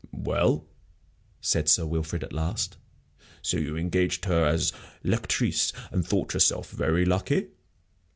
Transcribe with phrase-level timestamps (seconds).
[0.17, 0.65] "Well,"
[1.41, 2.75] said Sir Wilfrid, at last,
[3.43, 7.49] "so you engaged her as lectrice, and thought yourself very lucky?"